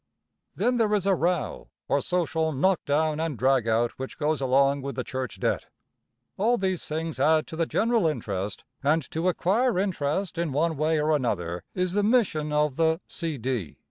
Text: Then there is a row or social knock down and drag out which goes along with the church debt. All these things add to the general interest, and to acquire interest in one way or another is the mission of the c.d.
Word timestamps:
Then 0.55 0.77
there 0.77 0.95
is 0.95 1.05
a 1.05 1.13
row 1.13 1.69
or 1.87 2.01
social 2.01 2.51
knock 2.51 2.83
down 2.85 3.19
and 3.19 3.37
drag 3.37 3.67
out 3.67 3.91
which 3.99 4.17
goes 4.17 4.41
along 4.41 4.81
with 4.81 4.95
the 4.95 5.03
church 5.03 5.39
debt. 5.39 5.67
All 6.37 6.57
these 6.57 6.85
things 6.87 7.19
add 7.19 7.45
to 7.45 7.55
the 7.55 7.67
general 7.67 8.07
interest, 8.07 8.63
and 8.81 9.07
to 9.11 9.27
acquire 9.27 9.77
interest 9.77 10.39
in 10.39 10.53
one 10.53 10.75
way 10.75 10.99
or 10.99 11.15
another 11.15 11.63
is 11.75 11.93
the 11.93 12.01
mission 12.01 12.51
of 12.51 12.77
the 12.77 12.99
c.d. 13.07 13.77